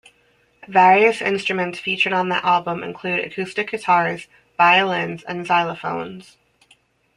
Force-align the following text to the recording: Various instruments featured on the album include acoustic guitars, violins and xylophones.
Various 0.67 1.21
instruments 1.21 1.77
featured 1.77 2.11
on 2.11 2.29
the 2.29 2.43
album 2.43 2.81
include 2.81 3.19
acoustic 3.19 3.69
guitars, 3.69 4.25
violins 4.57 5.21
and 5.23 5.45
xylophones. 5.45 6.37